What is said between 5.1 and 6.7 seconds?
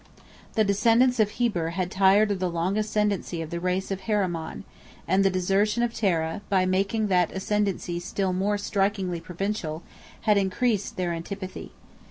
the desertion of Tara, by